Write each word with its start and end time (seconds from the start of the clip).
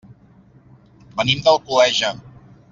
Venim 1.19 1.45
d'Alcoleja. 1.49 2.13